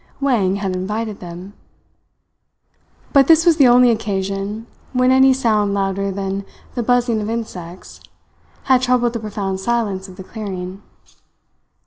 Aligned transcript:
Wang 0.19 0.55
had 0.55 0.75
invited 0.75 1.19
them. 1.19 1.53
But 3.13 3.27
this 3.27 3.45
was 3.45 3.57
the 3.57 3.67
only 3.67 3.91
occasion 3.91 4.65
when 4.93 5.11
any 5.11 5.31
sound 5.31 5.75
louder 5.75 6.09
than 6.11 6.43
the 6.73 6.81
buzzing 6.81 7.21
of 7.21 7.29
insects 7.29 8.01
had 8.63 8.81
troubled 8.81 9.13
the 9.13 9.19
profound 9.19 9.59
silence 9.59 10.07
of 10.07 10.15
the 10.15 10.23
clearing. 10.23 10.81